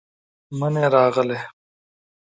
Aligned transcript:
منی 0.57 0.85
راغلې، 0.93 1.37